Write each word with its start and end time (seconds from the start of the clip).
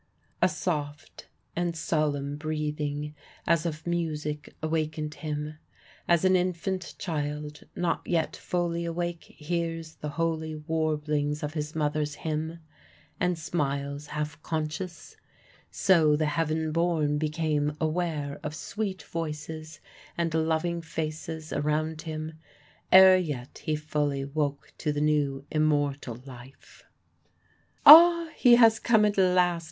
A 0.41 0.49
soft 0.49 1.27
and 1.55 1.77
solemn 1.77 2.35
breathing, 2.35 3.13
as 3.45 3.67
of 3.67 3.85
music, 3.85 4.51
awakened 4.63 5.13
him. 5.13 5.59
As 6.07 6.25
an 6.25 6.35
infant 6.35 6.95
child 6.97 7.65
not 7.75 8.01
yet 8.07 8.35
fully 8.35 8.83
awake 8.83 9.25
hears 9.25 9.93
the 9.97 10.09
holy 10.09 10.55
warblings 10.55 11.43
of 11.43 11.53
his 11.53 11.75
mother's 11.75 12.15
hymn, 12.15 12.61
and 13.19 13.37
smiles 13.37 14.07
half 14.07 14.41
conscious, 14.41 15.17
so 15.69 16.15
the 16.15 16.25
heaven 16.25 16.71
born 16.71 17.19
became 17.19 17.77
aware 17.79 18.39
of 18.41 18.55
sweet 18.55 19.03
voices 19.03 19.81
and 20.17 20.33
loving 20.33 20.81
faces 20.81 21.53
around 21.53 22.01
him 22.01 22.39
ere 22.91 23.17
yet 23.17 23.59
he 23.65 23.75
fully 23.75 24.25
woke 24.25 24.73
to 24.79 24.91
the 24.91 24.99
new 24.99 25.45
immortal 25.51 26.19
LIFE. 26.25 26.85
"Ah, 27.85 28.29
he 28.35 28.55
has 28.55 28.79
come 28.79 29.05
at 29.05 29.15
last. 29.19 29.59